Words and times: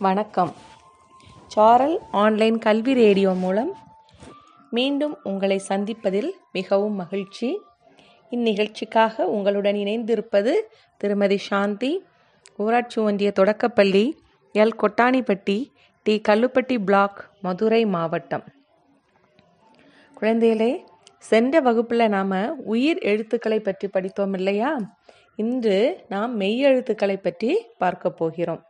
வணக்கம். 0.00 0.54
சாரல் 1.46 2.00
ஆன்லைன் 2.10 2.58
கல்வி 2.58 2.94
ரேடியோ 2.94 3.30
மூலம் 3.30 3.76
மீண்டும் 4.70 5.18
உங்களை 5.22 5.62
சந்திப்பதில் 5.68 6.30
மிகவும் 6.52 6.94
மகிழ்ச்சி. 6.94 7.60
இந்நிகழ்ச்சிக்காக 8.30 9.20
உங்களுடன் 9.20 9.74
இணைந்திருப்பது 9.74 10.52
திருமதி 10.96 11.36
சாந்தி 11.36 12.04
ஊராட்சி 12.56 13.00
ஒன்றிய 13.00 13.30
தொடக்கப்பள்ளி 13.30 14.22
L. 14.52 14.76
Kottanipatti 14.82 15.72
T. 16.02 16.20
Kallupatti 16.28 16.84
block 16.84 17.30
Madurai 17.40 17.86
மாவட்டம். 17.86 18.44
குழந்தைகளே 20.20 20.84
சென்ற 21.18 21.60
வகுப்பில் 21.60 22.08
நாம் 22.08 22.64
உயிர் 22.64 22.98
எழுத்துக்களை 22.98 23.60
பற்றி 23.60 23.88
படித்தோம் 23.88 24.34
இல்லையா? 24.34 24.78
இன்று 25.36 26.04
நாம் 26.08 26.36
மெய் 26.36 26.58
எழுத்துக்களை 26.58 27.16
பற்றி 27.16 27.66
பார்க்க 27.78 28.10
போகிறோம். 28.10 28.62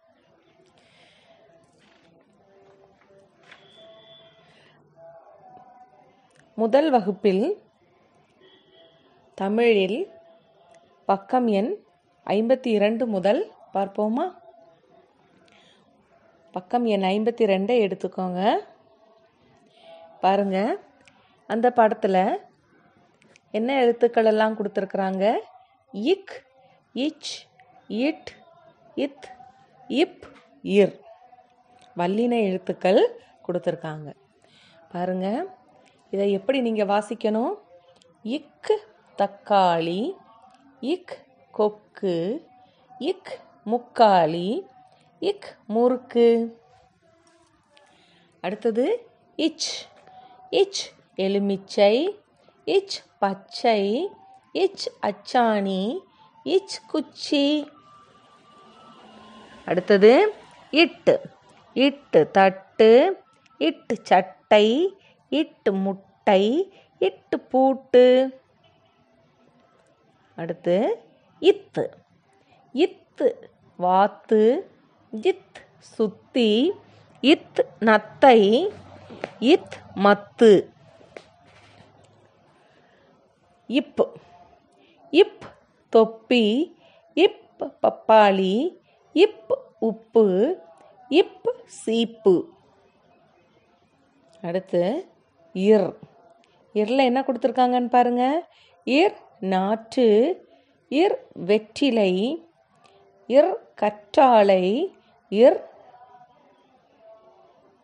முதல் 6.58 6.90
வகுப்பில் 6.90 7.62
தமிழில் 9.34 10.10
பக்கம் 11.06 11.46
எண் 11.46 11.76
ஐம்பத்தி 12.26 12.66
இரண்டு 12.66 13.06
முதல் 13.06 13.52
பார்ப்போமா? 13.74 14.34
பக்கம் 16.52 16.84
எண் 16.84 17.02
ஐம்பத்தி 17.02 17.44
ரெண்டை 17.52 17.76
எடுத்துக்கோங்க. 17.84 18.56
பாருங்க 20.20 20.78
அந்த 21.46 21.70
படத்தில் 21.70 22.40
என்ன 23.50 23.80
எழுத்துக்கள் 23.80 24.24
எல்லாம் 24.24 24.56
கொடுத்துருக்குறாங்க? 24.56 25.36
இக் 25.92 26.46
இச் 26.92 27.46
இட் 27.88 28.36
இத் 28.95 29.28
இப் 29.88 30.26
இர் 30.62 31.00
வல்லின 31.96 32.40
எழுத்துக்கள் 32.40 33.20
கொடுத்துருக்காங்க. 33.48 34.15
பாருங்கள் 34.93 35.56
இதை 36.10 36.32
எப்படி 36.32 36.60
நீங்கள் 36.60 36.87
வாசிக்கணும்? 36.87 37.54
இக் 38.23 38.70
தக்காளி 39.18 40.15
இக் 40.80 41.24
கொக்கு 41.50 42.46
இக் 42.98 43.40
முக்காளி 43.66 44.62
இக் 45.20 45.56
முறுக்கு. 45.66 46.56
அடுத்தது 48.40 49.10
இச். 49.37 49.88
இச் 50.50 50.82
எலுமிச்சை 51.16 52.09
இச் 52.66 52.96
பச்சை 53.18 54.09
இச் 54.54 54.87
அச்சாணி 55.02 55.98
இச் 56.45 56.76
குச்சி. 56.87 57.70
அடுத்தது 59.65 60.34
இட்டு. 60.70 61.20
இட்டு 61.74 62.30
தட்டு 62.30 63.16
இட்டு 63.59 63.96
சட்டை 64.03 64.97
இட்டு 65.28 65.72
முட்டை 65.72 66.43
இட்டு 66.98 67.41
பூட்டு. 67.41 68.04
அடுத்து 70.37 70.76
இத்து. 71.41 71.84
இத்து 72.75 73.26
வாத்து. 73.76 74.71
இத் 75.12 75.59
சுத்தி. 75.78 76.72
இத் 77.22 77.60
நத்தை. 77.81 78.38
இத் 79.41 79.75
மத்து. 79.97 80.53
இப் 83.66 84.03
இப் 85.10 85.44
தொப்பி. 85.93 86.44
இப் 87.15 87.43
பப்பாளி. 87.82 88.54
இப் 89.12 89.53
உப்பு. 89.78 90.26
இப் 91.09 91.49
சீப்பு. 91.66 92.34
அடுத்து 94.43 94.82
இர். 95.66 95.88
இரில் 96.75 97.09
என்ன 97.09 97.20
கொடுத்துருக்காங்கன்னு 97.20 97.91
பாருங்கள் 97.97 98.38
இர் 98.87 99.16
நாற்று 99.53 100.09
இர் 100.91 101.16
வெற்றிலை 101.49 102.12
இர் 103.28 103.53
கற்றாழை 103.81 104.65
இர் 105.33 105.59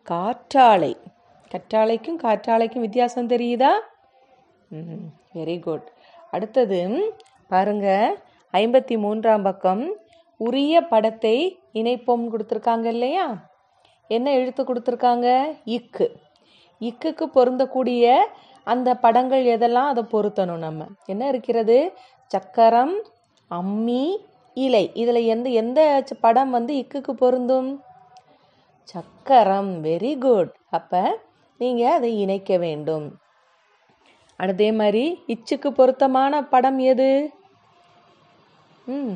காற்றாழை. 0.07 0.93
கற்றாழைக்கும் 1.51 2.19
காற்றாழைக்கும் 2.23 2.85
வித்தியாசம் 2.85 3.29
தெரியுதா? 3.29 3.71
வெரி 5.37 5.57
குட் 5.65 5.87
அடுத்தது 6.31 6.79
பாருங்க 7.53 7.87
ஐம்பத்தி 8.53 8.95
மூன்றாம் 9.03 9.45
பக்கம் 9.47 9.83
உரிய 10.39 10.75
படத்தை 10.91 11.35
இணைப்போம் 11.79 12.25
கொடுத்துருக்காங்க 12.33 12.87
இல்லையா? 12.95 13.25
என்ன 14.09 14.27
எழுத்து 14.39 14.61
கொடுத்துருக்காங்க? 14.63 15.27
இக்கு. 15.77 16.07
இக்குக்கு 16.79 17.25
பொருந்தக்கூடிய 17.35 18.15
அந்த 18.63 18.95
படங்கள் 18.95 19.45
எதெல்லாம் 19.45 19.87
அதை 19.87 20.03
பொருத்தணும் 20.03 20.57
நம்ம? 20.57 20.85
என்ன 21.05 21.27
இருக்கிறது? 21.27 21.93
சக்கரம் 22.27 22.95
அம்மி 23.51 24.17
இலை. 24.53 24.91
இதில் 24.93 25.25
எந்த 25.25 25.49
எந்த 25.49 26.03
படம் 26.19 26.49
வந்து 26.49 26.73
இக்குக்கு 26.75 27.11
பொருந்தும்? 27.11 27.83
சக்கரம். 28.83 29.83
வெரி 29.83 30.17
குட் 30.17 30.55
அப்போ 30.69 31.19
நீங்கள் 31.57 31.91
அதை 31.91 32.19
இணைக்க 32.19 32.57
வேண்டும். 32.57 33.17
அதே 34.37 34.71
மாதிரி 34.71 35.23
இச்சுக்கு 35.27 35.69
பொருத்தமான 35.69 36.43
படம் 36.43 36.79
எது? 36.79 37.31
ம். 38.85 39.13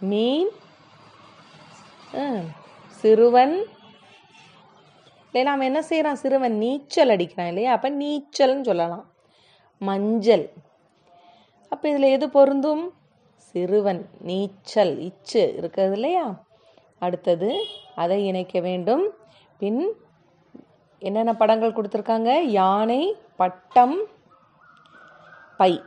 மீன். 0.00 0.48
சிறுவன். 2.88 3.54
இல்லையா 5.36 5.54
அவன் 5.54 5.66
என்ன 5.66 5.82
செய்கிறான் 5.82 6.14
சிறுவன் 6.14 6.56
நீச்சல் 6.56 7.08
அடிக்கிறான் 7.08 7.46
இல்லையா? 7.46 7.72
அப்போ 7.72 7.90
நீச்சல்னு 7.90 8.62
சொல்லலாம். 8.62 9.12
மஞ்சள். 9.78 10.52
அப்போ 11.68 11.88
இதில் 11.88 12.02
எது 12.02 12.30
பொருந்தும்? 12.30 12.94
சிறுவன் 13.34 14.08
நீச்சல் 14.20 14.98
இச்சு 14.98 15.54
இருக்கிறது 15.56 15.92
இல்லையா? 15.92 16.44
அடுத்தது 16.98 17.64
அதை 17.94 18.26
இணைக்க 18.26 18.60
வேண்டும். 18.60 19.10
பின் 19.58 19.94
என்னென்ன 20.98 21.34
படங்கள் 21.34 21.72
கொடுத்துருக்காங்க? 21.72 22.40
யானை 22.40 23.16
பட்டம் 23.36 23.96
பை. 25.56 25.82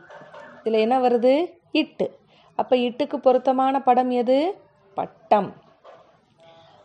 இதில் 0.60 0.74
என்ன 0.74 1.00
வருது? 1.00 1.46
இட்டு. 1.72 2.20
அப்போ 2.56 2.76
இட்டுக்கு 2.76 3.16
பொருத்தமான 3.16 3.82
படம் 3.82 4.10
எது? 4.10 4.62
பட்டம். 4.94 5.56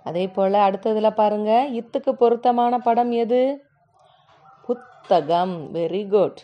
அதே 0.04 0.24
போல் 0.28 0.56
அடுத்ததில் 0.66 1.18
பாருங்க 1.20 1.50
இத்துக்கு 1.80 2.12
பொருத்தமான 2.22 2.78
படம் 2.78 3.12
எது? 3.24 3.40
புத்தகம். 4.66 5.54
வெரி 5.74 6.02
குட் 6.08 6.40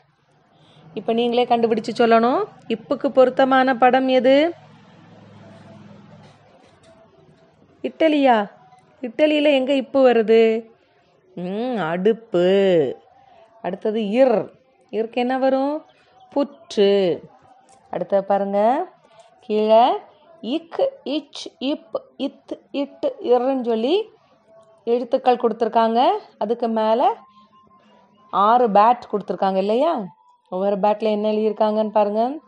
இப்போ 0.99 1.13
நீங்களே 1.19 1.45
கண்டுபிடிச்சு 1.45 1.93
சொல்லணும். 1.99 2.41
இப்புக்கு 2.75 3.09
பொருத்தமான 3.19 3.75
படம் 3.83 4.09
எது? 4.19 4.37
இட்டலியா? 7.89 8.39
இட்டலியில் 9.07 9.57
எங்கே 9.59 9.75
இப்பு 9.83 10.01
வருது? 10.09 10.43
அடுப்பு. 11.91 12.49
அடுத்தது 13.65 14.01
இர். 14.21 14.41
இருக்கு 14.97 15.21
என்ன 15.21 15.35
வரும்? 15.39 15.75
புற்று. 16.33 16.93
அடுத்த 17.93 18.23
பாருங்க 18.23 18.61
கீழே 19.47 19.85
இக் 20.41 21.01
இச் 21.05 21.55
இப் 21.59 22.03
இத் 22.17 22.61
இட்டு 22.71 23.17
இர்ன்னு 23.21 23.65
சொல்லி 23.65 24.09
எழுத்துக்கள் 24.85 25.37
கொடுத்துருக்காங்க. 25.37 26.11
அதுக்கு 26.39 26.69
மேலே 26.69 27.09
ஆறு 28.31 28.69
பேட் 28.69 29.03
கொடுத்துருக்காங்க 29.13 29.57
இல்லையா? 29.57 30.05
ஒவ்வொரு 30.49 30.77
பேட்டில் 30.79 31.15
என்ன 31.17 31.33
எழுதியிருக்காங்கன்னு 31.33 31.91
பாருங்கள் 31.91 32.41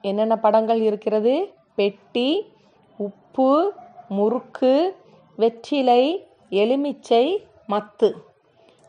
என்னென்ன 0.00 0.38
படங்கள் 0.38 0.80
இருக்கிறது? 0.80 1.54
பெட்டி 1.74 2.52
உப்பு 2.96 3.72
முறுக்கு 4.08 4.96
வெற்றிலை 5.36 6.26
எலுமிச்சை 6.50 7.46
மத்து. 7.68 8.12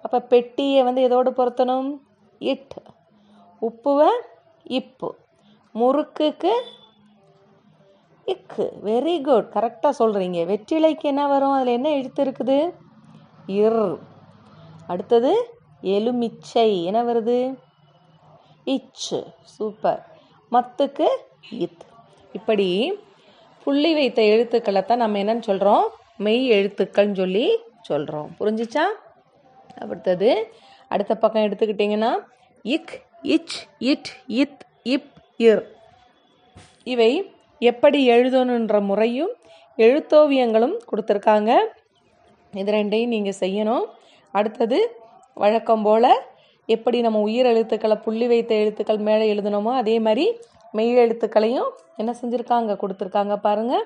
அப்போ 0.02 0.20
பெட்டியை 0.20 0.84
வந்து 0.84 1.08
எதோடு 1.08 1.30
பொருத்தணும்? 1.40 1.98
இட். 2.40 2.74
உப்புவை 3.62 4.10
இப்பு 4.64 5.16
முறுக்குக்கு 5.76 6.52
இக்கு. 8.28 8.66
வெரி 8.86 9.22
குட் 9.22 9.52
கரெக்டாக 9.54 9.92
சொல்கிறீங்க 10.00 10.40
வெற்றிலைக்கு 10.52 11.02
என்ன 11.02 11.28
வரும்? 11.28 11.52
அதில் 11.52 11.74
என்ன 11.74 11.90
எழுத்து 11.90 12.24
இருக்குது? 12.24 12.74
இர். 13.48 13.98
அடுத்தது 14.88 15.32
எலுமிச்சை. 15.82 16.84
என்ன 16.84 17.04
வருது? 17.04 17.58
இச்சு. 18.66 19.24
சூப்பர் 19.44 20.02
மத்துக்கு 20.52 21.08
இத். 21.50 21.86
இப்படி 22.34 23.00
புள்ளி 23.64 23.94
வைத்த 23.94 24.22
எழுத்துக்களை 24.22 24.86
தான் 24.86 24.98
நம்ம 24.98 25.18
என்னன்னு 25.18 25.42
சொல்கிறோம் 25.42 25.88
மெய் 26.18 26.52
எழுத்துக்கள்னு 26.52 27.16
சொல்லி 27.16 27.58
சொல்கிறோம் 27.82 28.36
புரிஞ்சிச்சா? 28.40 28.86
அடுத்தது 29.80 30.54
அடுத்த 30.88 31.16
பக்கம் 31.16 31.44
எடுத்துக்கிட்டிங்கன்னா 31.44 32.12
இக் 32.62 32.94
இச் 33.22 33.68
இட் 33.80 34.10
இத் 34.28 34.62
இப் 34.84 35.12
இர். 35.38 35.64
இவை 36.84 37.12
எப்படி 37.60 38.10
எழுதணுன்ற 38.10 38.82
முறையும் 38.82 39.34
எழுத்தோவியங்களும் 39.78 40.78
கொடுத்துருக்காங்க. 40.92 41.52
இது 42.54 42.72
ரெண்டையும் 42.74 43.14
நீங்கள் 43.14 43.40
செய்யணும். 43.40 43.86
அடுத்தது 44.32 45.00
வழக்கம் 45.34 45.84
போல் 45.84 46.12
எப்படி 46.66 47.02
நம்ம 47.02 47.20
உயிர் 47.20 47.46
எழுத்துக்களை 47.46 47.96
புள்ளி 47.96 48.28
வைத்த 48.28 48.56
எழுத்துக்கள் 48.56 48.98
மேலே 48.98 49.34
எழுதணுமோ 49.34 49.72
அதே 49.74 50.00
மாதிரி 50.00 50.40
மெய் 50.72 50.96
எழுத்துக்களையும் 50.96 51.70
என்ன 51.96 52.16
செஞ்சுருக்காங்க? 52.22 52.72
கொடுத்துருக்காங்க 52.82 53.36
பாருங்கள் 53.36 53.86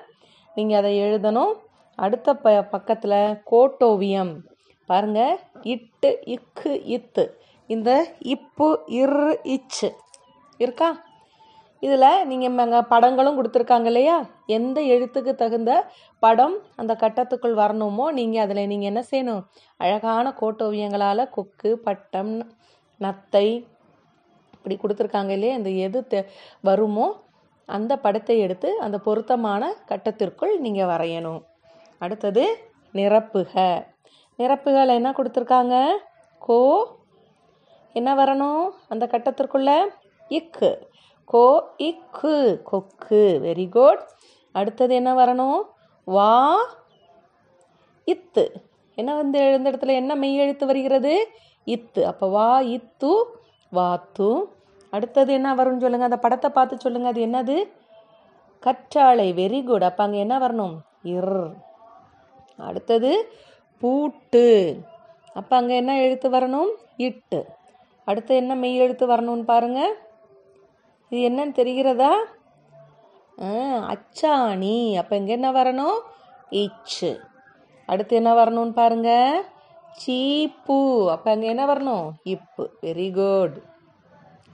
நீங்கள் 0.54 0.78
அதை 0.78 1.00
எழுதணும். 1.00 1.52
அடுத்த 1.94 2.34
ப 2.34 2.62
பக்கத்தில் 2.62 3.38
கோட்டோவியம். 3.50 4.34
பாருங்கள் 4.86 5.38
இட்டு 5.62 6.18
இக்கு 6.26 6.72
இத்து. 6.96 7.24
இந்த 7.66 8.06
இப்பு 8.18 8.80
இரு 8.86 9.40
இச்சு. 9.42 9.92
இருக்கா? 10.58 10.88
இதில் 11.82 12.26
நீங்கள் 12.26 12.84
படங்களும் 12.84 13.36
கொடுத்துருக்காங்க 13.36 13.84
இல்லையா? 13.84 14.26
எந்த 14.46 14.80
எழுத்துக்கு 14.80 15.34
தகுந்த 15.34 15.90
படம் 16.18 16.58
அந்த 16.76 16.96
கட்டத்துக்குள் 17.00 17.54
வரணுமோ 17.54 18.10
நீங்கள் 18.12 18.42
அதில் 18.42 18.66
நீங்கள் 18.66 18.92
என்ன 18.92 19.04
செய்யணும்? 19.10 19.44
அழகான 19.76 20.34
கோட்டோவியங்களால் 20.40 21.30
கொக்கு 21.30 21.78
பட்டம் 21.78 22.52
நத்தை 23.00 23.66
இப்படி 24.52 24.76
கொடுத்துருக்காங்க 24.76 25.28
இல்லையா? 25.28 25.54
இந்த 25.54 25.70
எது 25.70 26.06
தெ- 26.10 26.26
வருமோ 26.60 27.20
அந்த 27.66 27.98
படத்தை 27.98 28.38
எடுத்து 28.38 28.80
அந்த 28.80 28.98
பொருத்தமான 28.98 29.74
கட்டத்திற்குள் 29.88 30.58
நீங்கள் 30.58 30.86
வரையணும். 30.86 31.42
அடுத்தது 31.98 32.72
நிரப்புக. 32.92 33.84
நிரப்புகள் 34.38 34.88
என்ன 34.88 35.10
கொடுத்துருக்காங்க? 35.10 35.88
கோ. 36.38 36.88
என்ன 37.92 38.14
வரணும்? 38.14 38.70
அந்த 38.88 39.06
கட்டத்திற்குள்ள 39.06 39.86
இக்கு. 40.28 40.90
கோ 41.24 41.72
இக்கு 41.78 42.62
கொக்கு. 42.62 43.40
வெரி 43.42 43.68
குட் 43.68 44.02
அடுத்தது 44.52 44.94
என்ன 44.94 45.10
வரணும்? 45.14 45.60
வா 46.04 46.32
இத்து. 48.06 48.44
என்ன 48.94 49.14
வந்து 49.14 49.38
எழுந்த 49.38 49.70
இடத்துல 49.70 49.92
என்ன 49.92 50.14
மெய் 50.14 50.36
எழுத்து 50.36 50.66
வருகிறது? 50.66 51.28
இத்து. 51.66 52.02
அப்போ 52.02 52.28
வா 52.28 52.60
இத்து 52.60 53.12
வாத்து 53.70 54.48
அடுத்தது 54.90 55.32
என்ன 55.32 55.54
வரும்னு 55.54 55.84
சொல்லுங்கள் 55.84 56.10
அந்த 56.10 56.18
படத்தை 56.18 56.50
பார்த்து 56.50 56.80
சொல்லுங்கள் 56.80 57.12
அது 57.12 57.20
என்னது? 57.26 57.56
கற்றாழை. 58.62 59.28
வெரி 59.34 59.64
குட் 59.64 59.82
அப்போ 59.82 60.04
அங்கே 60.04 60.18
என்ன 60.18 60.38
வரணும்? 60.38 60.74
இர். 61.04 61.50
அடுத்தது 62.56 63.30
பூட்டு. 63.78 64.76
அப்போ 65.34 65.56
அங்கே 65.56 65.76
என்ன 65.76 66.00
எழுத்து 66.00 66.30
வரணும்? 66.30 66.70
இட்டு. 66.96 67.46
அடுத்து 68.04 68.36
என்ன 68.36 68.54
மெய் 68.54 68.76
எழுத்து 68.76 69.06
வரணும்னு 69.06 69.42
பாருங்கள் 69.42 69.94
இது 71.12 71.30
என்னன்னு 71.30 71.58
தெரிகிறதா? 71.60 72.12
ஆ, 73.42 73.46
அச்சாணி. 73.92 74.96
அப்போ 74.96 75.16
இங்கே 75.16 75.32
என்ன 75.32 75.52
வரணும்? 75.52 75.98
இச்சு. 76.50 77.20
அடுத்து 77.86 78.16
என்ன 78.16 78.44
வரணும்னு 78.44 78.72
பாருங்க. 78.72 79.42
சீப்பு. 79.92 81.10
அப்போ 81.10 81.30
அங்கே 81.30 81.46
என்ன 81.46 81.74
வரணும்? 81.74 82.10
இப்பு. 82.22 82.70
Very 82.82 83.12
good 83.12 83.62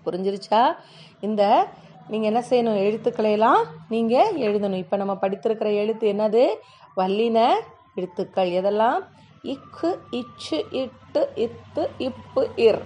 புரிஞ்சிருச்சா? 0.05 0.77
இந்த 1.21 1.67
நீங்கள் 2.09 2.33
என்ன 2.33 2.45
செய்யணும்? 2.51 2.81
எழுத்துக்களையெல்லாம் 2.83 3.65
நீங்கள் 3.89 4.37
எழுதணும். 4.37 4.77
இப்போ 4.77 4.97
நம்ம 4.97 5.13
படித்திருக்கிற 5.13 5.75
எழுத்து 5.75 6.13
என்னது? 6.13 6.55
வல்லின 6.97 7.55
எழுத்துக்கள். 7.95 8.51
எதெல்லாம்? 8.51 8.99
இக்கு 9.43 9.99
இச்சு 10.11 10.67
இட்டு 10.71 11.33
இத்து 11.35 11.89
இப்பு 11.99 12.51
இர். 12.57 12.83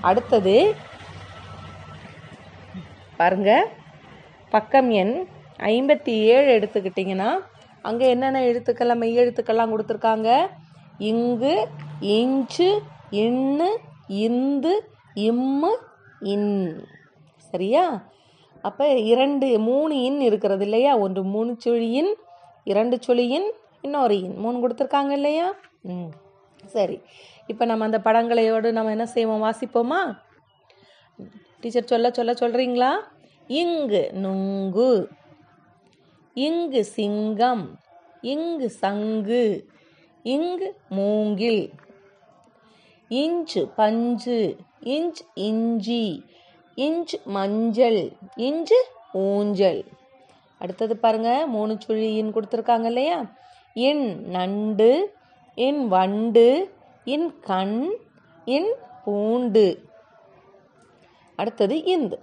அடுத்தது 0.00 0.74
பாருங்கள் 3.22 3.66
பக்கம் 4.50 4.90
எண் 4.90 5.26
ஐம்பத்தி 5.58 6.14
ஏழு 6.24 6.58
எடுத்துக்கிட்டிங்கன்னா 6.58 7.38
அங்கே 7.82 8.08
என்னென்ன 8.08 8.40
எழுத்துக்கள்லாம் 8.40 8.96
மெய் 8.96 9.18
எழுத்துக்கள்லாம் 9.18 9.72
கொடுத்துருக்காங்க? 9.72 10.46
இங்கு 10.98 11.68
இஞ்சு 12.00 12.82
இன்னு 13.10 13.76
இந்து 14.06 14.84
இம்மு 15.14 15.72
இன். 16.20 16.84
சரியா? 17.36 18.02
அப்போ 18.62 18.88
இரண்டு 18.88 19.58
மூணு 19.58 20.02
இன் 20.02 20.20
இருக்கிறது 20.20 20.62
இல்லையா? 20.62 20.96
ஒன்று 20.96 21.22
மூணு 21.22 21.54
சுழியின் 21.58 22.14
இரண்டு 22.64 22.98
சுழியின் 23.00 23.52
இன்னொரு 23.80 24.20
இன். 24.20 24.36
மூணு 24.36 24.68
கொடுத்துருக்காங்க 24.68 25.10
இல்லையா? 25.10 25.54
ம். 25.82 26.10
சரி. 26.66 27.00
இப்போ 27.46 27.64
நம்ம 27.64 27.84
அந்த 27.84 27.98
படங்களையோடு 27.98 28.72
நம்ம 28.72 28.90
என்ன 28.90 29.06
செய்வோம்? 29.06 29.42
வாசிப்போமா? 29.42 30.18
டீச்சர் 31.60 31.84
சொல்ல 31.84 32.10
சொல்ல 32.10 32.32
சொல்கிறீங்களா 32.32 32.90
இங்கு 33.46 34.10
நுங்கு 34.12 35.08
இங்கு 36.34 36.84
சிங்கம் 36.84 37.80
இங்கு 38.20 38.70
சங்கு 38.70 39.68
இங்கு 40.22 40.74
மூங்கில் 40.88 41.70
இஞ்சு 43.08 43.68
பஞ்சு 43.68 44.56
இஞ்ச் 44.80 45.20
இஞ்சி 45.34 46.22
இஞ்ச் 46.76 47.14
மஞ்சள் 47.24 48.12
இஞ்சு 48.36 48.86
ஊஞ்சல். 49.12 49.84
அடுத்தது 50.58 50.96
பாருங்க 50.96 51.46
மூணு 51.46 51.76
சுழியின் 51.86 52.34
கொடுத்துருக்காங்க 52.34 52.84
இல்லையா? 52.84 53.18
இன் 53.74 54.26
நண்டு 54.28 55.14
இன் 55.54 55.88
வண்டு 55.88 56.74
இன் 57.04 57.40
கண் 57.40 57.90
இன் 58.44 58.74
பூண்டு. 59.04 59.91
அடுத்தது 61.36 61.84
இந்து. 61.84 62.22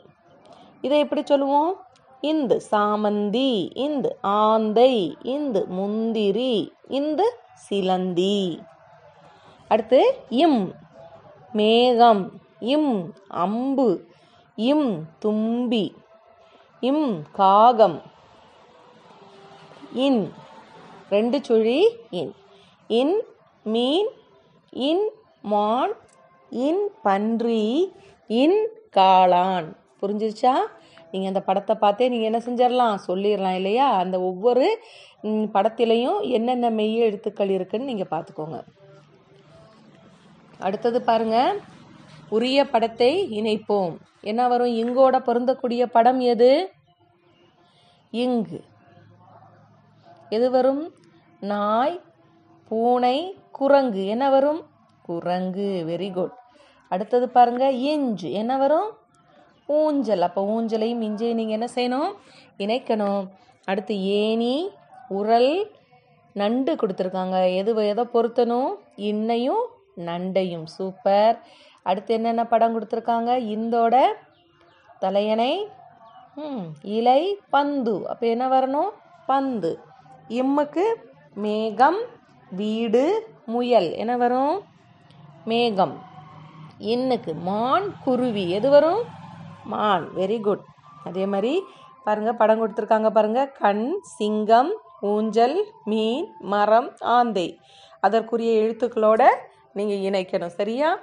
இதை 0.82 1.00
எப்படி 1.00 1.22
சொல்லுவோம்? 1.26 1.86
இந்து 2.22 2.62
சாமந்தி 2.72 3.70
இந்து 3.78 4.18
ஆந்தை 4.22 5.18
இந்து 5.22 5.68
முந்திரி 5.68 6.74
இந்து 6.88 7.40
சிலந்தி. 7.54 8.62
அடுத்து 9.68 10.20
இம் 10.30 10.74
மேகம் 11.52 12.42
இம் 12.60 13.14
அம்பு 13.28 14.06
இம் 14.56 15.06
தும்பி 15.20 15.96
இம் 16.80 17.22
காகம் 17.32 18.02
இன் 19.94 20.34
ரெண்டு 21.10 21.42
சுழி 21.48 21.88
இன். 22.10 22.36
இன் 22.88 23.24
மீன் 23.64 24.10
இன் 24.70 25.10
மான் 25.42 25.94
இன் 26.50 26.90
பன்றி 27.04 27.94
இன் 28.28 28.70
காளான். 28.96 29.76
புரிஞ்சிருச்சா? 30.02 30.54
நீங்கள் 31.12 31.32
அந்த 31.32 31.42
படத்தை 31.42 31.76
பார்த்தே 31.76 32.10
நீங்கள் 32.10 32.30
என்ன 32.32 32.40
செஞ்சிடலாம் 32.46 32.98
சொல்லிடலாம் 33.08 33.56
இல்லையா? 33.56 33.92
அந்த 33.92 34.22
ஒவ்வொரு 34.22 34.80
படத்திலையும் 35.24 36.30
என்னென்ன 36.30 36.70
மெய் 36.70 36.96
எழுத்துக்கள் 36.96 37.50
இருக்குன்னு 37.50 37.94
நீங்கள் 37.94 38.12
பார்த்துக்கோங்க. 38.12 38.64
அடுத்தது 40.60 41.02
பாருங்க. 41.02 41.56
உரிய 42.30 42.70
படத்தை 42.70 43.28
இணைப்போம். 43.42 43.96
என்ன 44.22 44.48
வரும்? 44.48 44.68
இங்கோட 44.68 45.18
பொருந்தக்கூடிய 45.28 45.86
படம் 45.86 46.20
எது? 46.20 46.72
இங்கு. 48.12 48.64
எது 50.30 50.52
வரும்? 50.52 50.94
நாய் 51.40 52.02
பூனை 52.70 53.38
குரங்கு. 53.52 54.06
என்ன 54.06 54.30
வரும்? 54.30 54.66
குரங்கு. 55.02 55.84
வெரி 55.88 56.14
குட் 56.14 56.34
அடுத்தது 56.90 57.30
பாருங்க 57.30 57.72
இஞ்சு 57.72 58.32
என்ன 58.32 58.58
வரும்? 58.58 58.90
ஊஞ்சல். 59.66 60.22
அப்போ 60.22 60.42
ஊஞ்சலையும் 60.46 61.04
இஞ்சையும் 61.08 61.40
நீங்கள் 61.40 61.58
என்ன 61.58 61.68
செய்யணும்? 61.76 62.12
இணைக்கணும். 62.58 63.30
அடுத்து 63.66 64.04
ஏணி 64.04 64.70
உரல் 65.08 65.72
நண்டு 66.34 66.76
கொடுத்துருக்காங்க. 66.76 67.56
எது 67.56 67.88
எதை 67.88 68.06
பொருத்தணும்? 68.14 68.72
இன்னையும் 68.96 69.64
நண்டையும். 69.98 70.66
சூப்பர். 70.66 71.40
அடுத்து 71.84 72.14
என்னென்ன 72.14 72.46
படம் 72.46 72.76
கொடுத்துருக்காங்க? 72.76 73.32
இந்தோட 73.56 74.06
தலையணை 75.00 75.68
இலை 76.82 77.40
பந்து. 77.50 78.08
அப்போ 78.08 78.28
என்ன 78.28 78.46
வரணும்? 78.48 78.90
பந்து. 79.26 79.80
இம்முக்கு 80.30 80.86
மேகம் 81.36 82.00
வீடு 82.50 83.28
முயல். 83.46 83.92
என்ன 83.92 84.18
வரும்? 84.18 84.62
மேகம். 85.46 86.08
இன்னுக்கு 86.80 87.34
மான் 87.34 87.94
குருவி. 88.04 88.50
எது 88.50 88.70
வரும்? 88.70 89.04
மான். 89.64 90.10
வெரி 90.16 90.42
குட் 90.42 90.64
அதே 91.04 91.26
மாதிரி 91.26 91.64
பாருங்கள் 92.04 92.36
படம் 92.36 92.62
கொடுத்துருக்காங்க 92.62 93.10
பாருங்கள் 93.10 93.52
கண் 93.52 94.00
சிங்கம் 94.02 94.72
ஊஞ்சல் 95.02 95.66
மீன் 95.86 96.28
மரம் 96.40 96.96
ஆந்தை. 97.00 97.60
அதற்குரிய 98.00 98.62
எழுத்துக்களோட 98.62 99.24
நீங்கள் 99.74 99.98
இணைக்கணும். 99.98 100.56
சரியா? 100.60 101.00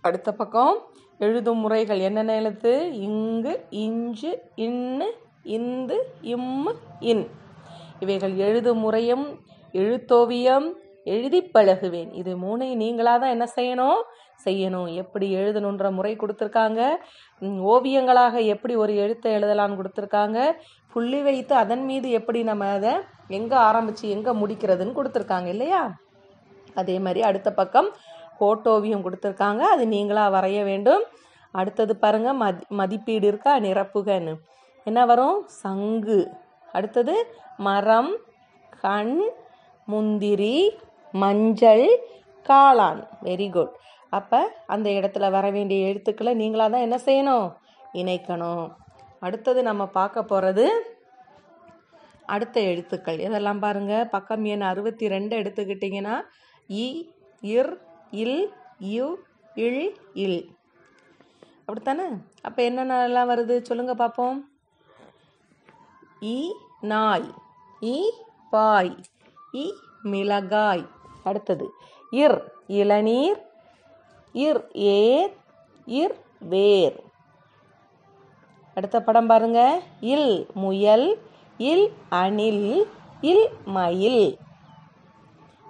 அடுத்த 0.00 0.32
பக்கம் 0.32 0.78
எழுதும் 1.18 1.58
முறைகள். 1.58 1.98
என்னென்ன 1.98 2.34
எழுத்து? 2.34 2.96
இங்கு 2.96 3.66
இஞ்சு 3.70 4.50
இன்னு 4.56 5.08
இந்து 5.42 6.14
இம்மு 6.22 6.72
இன். 7.00 7.30
இவைகள் 8.00 8.34
எழுதும் 8.34 8.78
முறையும் 8.78 9.40
எழுத்தோவியம் 9.72 10.68
எழுதி 11.14 11.40
பழகுவேன். 11.54 12.10
இது 12.20 12.32
மூணையும் 12.42 12.82
நீங்களாக 12.84 13.20
தான் 13.22 13.34
என்ன 13.36 13.46
செய்யணும்? 13.58 14.00
செய்யணும். 14.44 14.88
எப்படி 15.02 15.26
எழுதணுன்ற 15.36 15.86
முறை 15.98 16.12
கொடுத்துருக்காங்க. 16.16 16.80
ஓவியங்களாக 17.74 18.34
எப்படி 18.54 18.74
ஒரு 18.82 18.92
எழுத்தை 19.02 19.30
எழுதலான்னு 19.36 19.78
கொடுத்துருக்காங்க. 19.80 20.38
புள்ளி 20.92 21.20
வைத்து 21.28 21.54
அதன் 21.62 21.84
மீது 21.84 22.08
எப்படி 22.18 22.42
நம்ம 22.50 22.68
அதை 22.76 22.92
எங்கே 23.38 23.56
ஆரம்பித்து 23.68 24.04
எங்கே 24.16 24.32
முடிக்கிறதுன்னு 24.42 24.98
கொடுத்துருக்காங்க 24.98 25.50
இல்லையா? 25.54 25.82
அதே 26.74 26.96
மாதிரி 27.04 27.22
அடுத்த 27.28 27.50
பக்கம் 27.60 27.88
கோட்டோவியம் 28.40 29.04
கொடுத்துருக்காங்க. 29.06 29.62
அது 29.74 29.84
நீங்களாக 29.94 30.34
வரைய 30.36 30.60
வேண்டும். 30.70 31.04
அடுத்தது 31.54 31.92
பாருங்கள் 32.04 32.38
மதி 32.42 32.64
மதிப்பீடு 32.80 33.26
இருக்கா? 33.26 33.52
நிரப்புகன்னு. 33.66 34.34
என்ன 34.86 35.00
வரும்? 35.10 35.38
சங்கு. 35.62 36.20
அடுத்தது 36.72 37.14
மரம் 37.68 38.12
கண் 38.82 39.16
முந்திரி 39.88 40.56
மஞ்சள் 41.14 41.86
காளான். 42.46 43.00
வெரி 43.22 43.50
குட் 43.50 43.74
அப்போ 44.10 44.62
அந்த 44.66 44.90
இடத்துல 44.90 45.30
வர 45.30 45.50
வேண்டிய 45.50 45.88
எழுத்துக்களை 45.88 46.32
நீங்களாக 46.34 46.70
தான் 46.70 46.86
என்ன 46.86 46.96
செய்யணும்? 46.96 47.48
இணைக்கணும். 47.94 48.70
அடுத்தது 49.20 49.62
நம்ம 49.62 49.86
பார்க்க 49.86 50.22
போகிறது 50.22 50.96
அடுத்த 52.26 52.60
எழுத்துக்கள். 52.60 53.18
இதெல்லாம் 53.18 53.58
பாருங்கள் 53.58 54.08
பக்கம் 54.08 54.44
எண் 54.44 54.60
அறுபத்தி 54.60 55.08
ரெண்டு 55.08 55.36
எடுத்துக்கிட்டிங்கன்னா 55.36 56.16
இ 56.70 56.86
இர் 57.42 57.72
இல் 58.10 58.52
யு 58.78 59.06
இல் 59.54 59.96
இல். 60.14 60.40
அப்படித்தானே? 61.64 62.06
அப்போ 62.42 62.62
என்னென்னலாம் 62.62 63.30
வருது? 63.32 63.62
சொல்லுங்கள் 63.62 63.96
பார்ப்போம். 63.96 64.50
இ 66.22 66.38
நாய். 66.80 67.28
இ 67.82 67.96
பாய். 68.50 68.94
இ 69.52 69.64
மிளகாய். 70.02 70.86
அடுத்தது. 71.28 71.72
இர் 72.12 72.48
இளநீர். 72.66 73.46
இர் 74.32 74.70
ஏர். 74.72 75.36
இர் 75.86 76.14
வேர். 76.40 77.02
அடுத்த 78.74 79.02
படம் 79.02 79.26
பாருங்க. 79.26 79.82
இல் 80.00 80.46
முயல். 80.54 81.18
இல் 81.58 81.92
அணில். 82.10 82.88
இல் 83.20 83.48
மயில். 83.64 84.38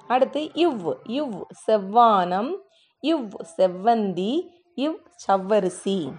அடுத்து 0.09 0.51
இவ் 0.55 0.91
இவ் 1.05 1.43
செவ்வானம். 1.67 2.57
இவ் 3.01 3.29
செவ்வந்தி. 3.57 4.47
இவ் 4.75 4.99
சவ்வரிசி. 5.29 6.13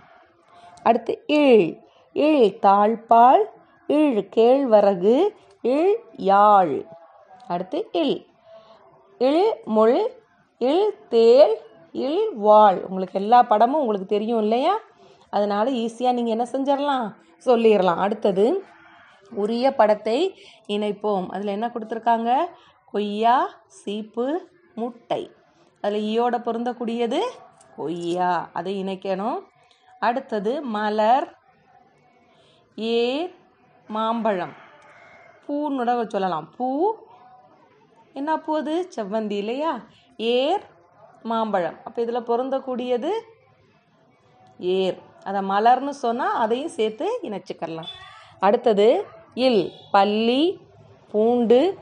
அடுத்து 0.83 1.23
இழ். 1.27 1.77
இழ் 2.13 2.57
தாழ்பால் 2.61 3.43
இழ் 3.87 4.27
கேழ்வரகு. 4.35 5.27
இழ் 5.61 5.99
யாழ். 6.11 6.85
அடுத்து 7.47 7.89
இல். 7.91 8.28
இல் 9.27 9.45
முள் 9.75 9.99
இல் 10.61 10.85
தேல் 11.13 11.55
இல் 12.05 12.23
வாள் 12.45 12.77
உங்களுக்கு 12.87 13.15
எல்லா 13.21 13.39
படமும் 13.51 13.81
உங்களுக்கு 13.81 14.07
தெரியும் 14.15 14.41
இல்லையா? 14.43 14.73
அதனால் 15.35 15.69
ஈஸியாக 15.81 16.17
நீங்கள் 16.17 16.35
என்ன 16.35 16.45
செஞ்சிடலாம் 16.53 17.07
சொல்லிடலாம் 17.47 18.01
அடுத்தது 18.05 18.45
உரிய 19.31 19.65
படத்தை 19.79 20.17
இணைப்போம். 20.75 21.27
அதில் 21.33 21.55
என்ன 21.55 21.67
கொடுத்துருக்காங்க? 21.73 22.31
கொய்யா 22.93 23.35
சீப்பு 23.79 24.27
முட்டை. 24.81 25.21
அதில் 25.83 26.05
ஈயோட 26.09 26.35
e 26.39 26.45
பொருந்தக்கூடியது 26.45 27.19
கொய்யா. 27.75 28.31
அதை 28.53 28.73
இணைக்கணும். 28.83 29.39
அடுத்தது 30.07 30.51
மலர் 30.75 31.27
ஏர் 32.77 33.31
மாம்பழம். 33.89 34.55
பூன்னு 35.45 36.07
சொல்லலாம். 36.15 36.49
பூ 36.57 36.69
என்ன 38.13 38.37
போகுது 38.37 38.89
செவ்வந்தி 38.95 39.31
இல்லையா? 39.31 39.81
ஏர் 40.17 40.63
மாம்பழம். 41.23 41.77
அப்போ 41.83 42.01
இதில் 42.01 42.27
பொருந்தக்கூடியது 42.29 43.11
ஏர். 44.59 44.97
அதை 45.23 45.41
மலர்னு 45.41 45.89
சொன்னால் 45.89 46.35
அதையும் 46.35 46.75
சேர்த்து 46.77 47.19
இணைச்சிக்கலாம். 47.27 47.89
அடுத்தது 48.39 49.05
இல் 49.33 49.71
பள்ளி 49.91 50.61
பூண்டு 51.11 51.77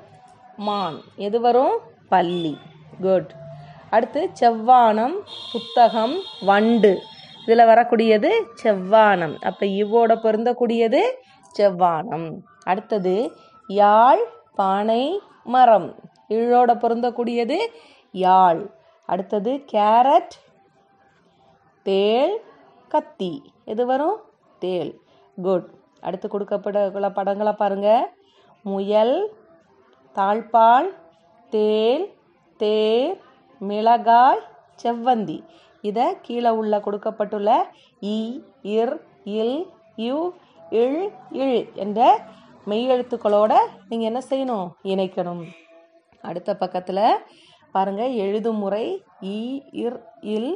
மான். 0.56 1.02
எது 1.16 1.42
வரும்? 1.42 1.78
பள்ளி 2.10 2.58
குட். 3.02 3.32
அடுத்து 3.90 4.30
செவ்வானம் 4.40 5.16
புத்தகம் 5.52 6.16
வண்டு. 6.46 7.02
இதில் 7.46 7.70
வரக்கூடியது 7.72 8.30
செவ்வானம். 8.64 9.36
அப்போ 9.42 9.66
இவ்வோட 9.66 10.16
பொருந்தக்கூடியது 10.26 11.02
செவ்வானம். 11.60 12.30
அடுத்தது 12.64 13.32
யாழ் 13.68 14.24
பானை 14.56 15.22
மரம். 15.44 16.00
இழோட 16.30 16.72
பொருந்தக்கூடியது 16.84 17.58
யாழ். 18.12 18.62
அடுத்தது 19.10 19.52
கேரட் 19.74 20.36
தேள் 21.86 22.36
கத்தி. 22.94 23.34
எது 23.72 23.86
வரும்? 23.86 24.18
தேள். 24.60 24.92
குட் 25.38 25.68
அடுத்து 26.02 26.28
கொடுக்கப்பட 26.28 27.10
படங்களை 27.18 27.54
பாருங்க. 27.54 27.90
முயல் 28.62 29.16
தாழ்பால் 30.16 30.90
தேள் 31.50 32.06
தேர் 32.58 33.18
மிளகாய் 33.62 34.44
செவ்வந்தி. 34.84 35.38
இதை 35.82 36.06
கீழே 36.22 36.52
உள்ள 36.60 36.80
கொடுக்கப்பட்டுள்ள 36.80 37.52
இ 38.02 38.20
இர் 38.78 38.96
இல் 39.40 39.60
யு 40.06 40.18
இழ் 40.82 41.02
இழ் 41.44 41.60
என்ற 41.84 42.00
மெய்யெழுத்துக்களோட 42.70 43.54
நீங்கள் 43.90 44.10
என்ன 44.10 44.22
செய்யணும்? 44.30 44.68
இணைக்கணும். 44.94 45.44
அடுத்த 46.22 46.56
பக்கத்தில் 46.56 47.04
பாருங்கள் 47.72 48.14
எழுதும் 48.14 48.58
முறை 48.58 48.86
இ 49.22 49.40
இர் 49.72 50.00
இல் 50.22 50.52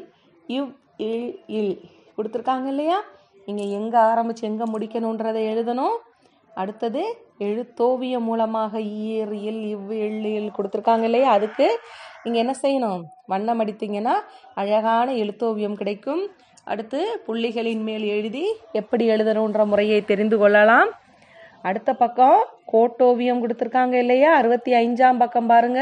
இவ் 0.47 0.71
இல் 0.97 1.43
இல். 1.47 1.73
கொடுத்துருக்காங்க 2.17 2.67
இல்லையா? 2.67 2.97
நீங்கள் 3.45 3.73
எங்கே 3.79 3.97
ஆரம்பித்து 3.97 4.47
எங்கே 4.47 4.63
முடிக்கணுன்றதை 4.63 5.41
எழுதணும். 5.51 5.97
அடுத்தது 6.55 7.01
எழுத்தோவியம் 7.39 8.27
மூலமாக 8.29 8.79
ஈர் 8.79 9.33
இல் 9.49 9.63
இவ் 9.73 9.91
இல் 9.91 10.25
இல் 10.25 10.55
கொடுத்துருக்காங்க 10.57 11.03
இல்லையா? 11.03 11.29
அதுக்கு 11.31 11.67
நீங்கள் 12.23 12.41
என்ன 12.43 12.53
செய்யணும்? 12.61 13.01
வண்ணம் 13.25 13.61
அடித்தீங்கன்னா 13.63 14.15
அழகான 14.55 15.13
எழுத்தோவியம் 15.13 15.73
கிடைக்கும். 15.73 16.23
அடுத்து 16.63 17.21
புள்ளிகளின் 17.27 17.83
மேல் 17.83 18.03
எழுதி 18.03 18.55
எப்படி 18.71 19.09
எழுதணுன்ற 19.09 19.65
முறையை 19.65 20.05
தெரிந்து 20.05 20.37
கொள்ளலாம். 20.37 20.89
அடுத்த 21.61 21.93
பக்கம் 21.93 22.39
கோட்டோவியம் 22.73 23.41
கொடுத்துருக்காங்க 23.43 23.93
இல்லையா? 23.93 24.33
அறுபத்தி 24.33 24.73
ஐந்தாம் 24.73 25.17
பக்கம் 25.17 25.47
பாருங்க. 25.47 25.81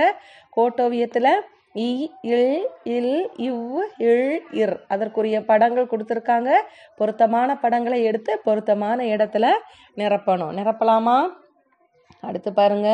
கோட்டோவியத்தில் 0.57 1.31
இ 1.75 2.11
இல் 2.21 2.67
இல் 2.83 3.29
இவ் 3.37 3.79
இல் 3.97 4.41
இர் 4.51 4.75
அதற்குரிய 4.87 5.41
படங்கள் 5.41 5.91
கொடுத்துருக்காங்க. 5.91 6.51
பொருத்தமான 6.95 7.55
படங்களை 7.57 8.03
எடுத்து 8.03 8.41
பொருத்தமான 8.43 9.03
இடத்துல 9.03 9.51
நிரப்பணும். 9.95 10.53
நிரப்பலாமா? 10.59 11.17
அடுத்து 12.21 12.53
பாருங்க. 12.53 12.89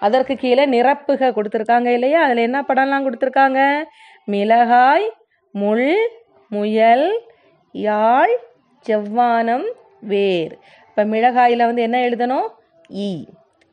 அதற்கு 0.00 0.36
கீழே 0.36 0.66
நிரப்புக 0.66 1.30
கொடுத்துருக்காங்க 1.30 1.86
இல்லையா? 1.86 2.22
அதில் 2.22 2.36
என்ன 2.36 2.60
படம்லாம் 2.60 3.06
கொடுத்துருக்காங்க? 3.06 3.84
மிளகாய் 4.24 5.10
முள் 5.50 5.92
முயல் 6.48 7.24
யாழ் 7.72 8.34
செவ்வானம் 8.86 9.66
வேர். 10.00 10.58
இப்போ 10.96 11.04
மிளகாயில் 11.04 11.64
வந்து 11.64 11.82
என்ன 11.82 11.98
எழுதணும்? 11.98 12.48
இ. 12.88 13.26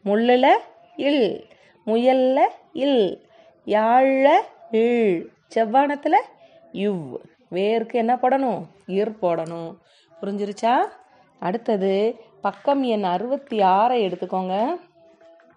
முள்ளில் 0.04 0.58
இல். 0.96 1.46
முயலில் 1.86 2.50
இல். 2.74 3.22
யாழில் 3.66 4.40
இல் 4.72 5.32
செவ்வானத்தில் 5.48 6.18
இவ் 6.72 7.16
வேர்க்கு 7.52 7.94
என்ன 7.94 8.16
போடணும்? 8.16 8.62
இர் 8.88 9.14
போடணும். 9.22 9.78
புரிஞ்சிருச்சா? 10.22 10.80
அடுத்தது 11.40 12.22
பக்கம் 12.42 12.84
எண் 12.84 13.04
அறுபத்தி 13.04 13.60
ஆறை 13.60 14.00
எடுத்துக்கோங்க. 14.08 14.80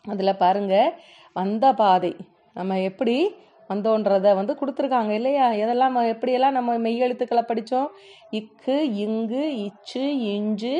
அதில் 0.04 0.37
பாருங்கள் 0.37 0.92
வந்த 1.33 1.73
பாதை. 1.73 2.16
நம்ம 2.54 2.80
எப்படி 2.80 3.35
வந்தோன்றதை 3.68 4.35
வந்து 4.35 4.56
கொடுத்துருக்காங்க 4.61 5.11
இல்லையா? 5.11 5.52
எதெல்லாம் 5.52 6.14
எப்படியெல்லாம் 6.14 6.50
நம்ம 6.50 6.78
மெய்யெழுத்துக்களை 6.78 7.42
படித்தோம் 7.42 7.88
இக்கு 8.30 8.80
இங்கு 8.80 9.56
இச்சு 9.56 10.18
இஞ்சு 10.18 10.75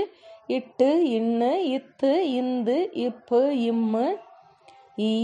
இட்டு 0.49 0.89
இன்னு 1.11 1.51
இத்து 1.69 2.11
இந்து 2.35 2.77
இப்பு 2.95 3.41
இம்மு 3.65 4.07
இ 4.99 5.15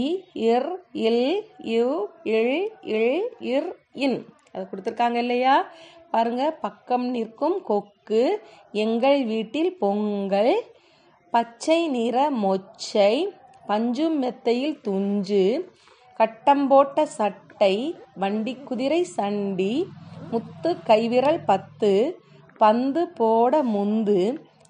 இர் 0.45 0.69
இல் 1.01 1.25
இவ் 1.73 1.97
இல் 2.31 2.55
இல் 2.93 3.21
இர் 3.49 3.69
இன். 3.93 4.17
அது 4.53 4.63
கொடுத்துருக்காங்க 4.69 5.17
இல்லையா? 5.17 5.55
பாருங்க 6.11 6.45
பக்கம் 6.61 7.05
நிற்கும் 7.11 7.63
கொக்கு 7.63 8.23
எங்கள் 8.73 9.23
வீட்டில் 9.23 9.77
பொங்கல் 9.77 10.53
பச்சை 11.33 11.87
நிற 11.87 12.29
மொச்சை 12.41 13.13
பஞ்சும் 13.65 14.17
மெத்தையில் 14.19 14.81
துஞ்சு 14.83 15.43
கட்டம் 16.19 16.67
போட்ட 16.67 17.05
சட்டை 17.17 17.75
வண்டி 18.15 18.53
குதிரை 18.63 19.03
சண்டி 19.17 19.73
முத்து 20.31 20.77
கைவிரல் 20.83 21.41
பத்து 21.45 21.91
பந்து 22.59 23.07
போட 23.09 23.63
முந்து 23.63 24.19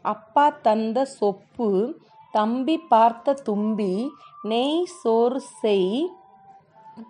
அப்பா 0.01 0.49
தந்த 0.49 1.07
சொப்பு 1.19 1.93
தம்பி 2.31 2.77
பார்த்த 2.77 3.33
தும்பி 3.33 4.07
நெய் 4.41 4.85
சோறு 4.85 5.41
செய் 5.61 6.09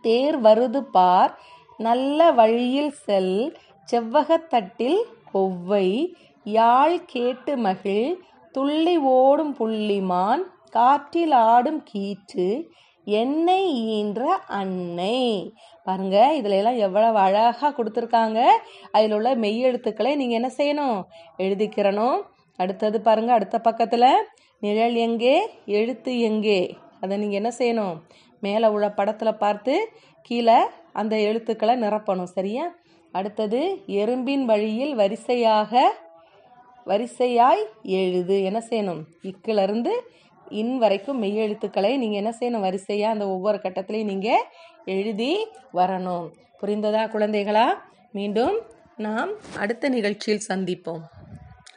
தேர் 0.02 0.42
வருது 0.42 0.82
பார் 0.92 1.40
நல்ல 1.78 2.32
வழியில் 2.32 2.92
செல் 2.92 3.58
செவ்வகத்தட்டில் 3.92 5.02
கொவ்வை 5.34 6.16
யாழ் 6.44 7.06
கேட்டு 7.06 7.58
மகிழ் 7.58 8.22
துள்ளி 8.52 8.98
ஓடும் 8.98 9.56
புள்ளிமான் 9.56 10.44
காற்றில் 10.70 11.32
ஆடும் 11.32 11.84
கீற்று 11.94 12.70
என்னை 13.06 13.74
ஈன்ற 13.74 14.38
அன்னை. 14.48 15.54
பாருங்க 15.84 16.32
இதுல 16.38 16.58
எல்லாம் 16.58 16.78
எவ்வளவு 16.78 17.18
அழகா 17.18 17.70
கொடுத்துருக்காங்க. 17.70 18.40
அதில் 18.92 19.12
உள்ள 19.12 19.36
மெய்யெழுத்துக்களை 19.36 20.16
நீங்க 20.16 20.34
என்ன 20.34 20.52
செய்யணும்? 20.58 21.02
எழுதிக்கிறணும். 21.38 22.22
அடுத்தது 22.62 22.98
பாருங்க 23.02 23.32
அடுத்த 23.38 23.58
பக்கத்துல 23.64 24.06
நிழல் 24.64 24.96
எங்கே 25.06 25.36
எழுத்து 25.78 26.12
எங்கே? 26.30 26.62
அதை 27.02 27.14
நீங்க 27.18 27.36
என்ன 27.42 27.52
செய்யணும்? 27.60 27.96
மேலே 28.46 28.68
உள்ள 28.68 28.88
படத்துல 28.98 29.30
பார்த்து 29.44 29.74
கீழே 30.28 30.60
அந்த 31.00 31.16
எழுத்துக்களை 31.28 31.74
நிரப்பணும் 31.84 32.34
சரியா? 32.38 32.66
அடுத்தது 33.14 33.60
எறும்பின் 34.02 34.44
வழியில் 34.52 34.94
வரிசையாக 34.96 35.82
வரிசையாய் 36.88 37.64
எழுது. 38.00 38.36
என்ன 38.50 38.60
செய்யணும்? 38.70 39.02
இக்குல 39.30 39.64
இருந்து 39.64 39.94
இன் 40.62 40.76
வரைக்கும் 40.78 41.20
மெய்யெழுத்துக்களை 41.24 41.92
நீங்கள் 42.02 42.22
என்ன 42.22 42.32
செய்யணும்? 42.40 42.66
வரிசையாக 42.68 43.16
அந்த 43.16 43.26
ஒவ்வொரு 43.36 43.58
கட்டத்திலையும் 43.64 44.12
நீங்கள் 44.14 44.46
எழுதி 44.96 45.32
வரணும். 45.80 46.28
புரிந்ததா 46.62 47.04
குழந்தைகளா? 47.14 47.68
மீண்டும் 48.12 48.56
நாம் 48.98 49.32
அடுத்த 49.58 49.90
நிகழ்ச்சியில் 49.90 50.48
சந்திப்போம். 50.50 51.04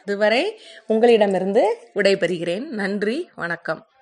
அதுவரை 0.07 0.61
உங்களிடமிருந்து 0.87 1.77
விடைபெறுகிறேன். 1.95 2.67
நன்றி 2.69 3.31
வணக்கம். 3.35 3.87